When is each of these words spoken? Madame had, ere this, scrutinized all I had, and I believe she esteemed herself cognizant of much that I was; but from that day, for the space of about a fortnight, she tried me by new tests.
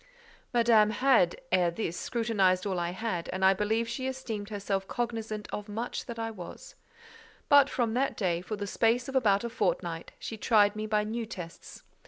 Madame 0.51 0.89
had, 0.89 1.39
ere 1.51 1.69
this, 1.69 1.95
scrutinized 1.95 2.65
all 2.65 2.79
I 2.79 2.89
had, 2.89 3.29
and 3.29 3.45
I 3.45 3.53
believe 3.53 3.87
she 3.87 4.07
esteemed 4.07 4.49
herself 4.49 4.87
cognizant 4.87 5.47
of 5.53 5.69
much 5.69 6.07
that 6.07 6.17
I 6.17 6.31
was; 6.31 6.73
but 7.49 7.69
from 7.69 7.93
that 7.93 8.17
day, 8.17 8.41
for 8.41 8.55
the 8.55 8.65
space 8.65 9.07
of 9.07 9.15
about 9.15 9.43
a 9.43 9.49
fortnight, 9.49 10.13
she 10.17 10.37
tried 10.37 10.75
me 10.75 10.87
by 10.87 11.03
new 11.03 11.27
tests. 11.27 11.83